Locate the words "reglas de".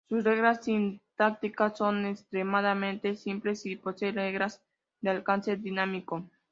4.11-5.11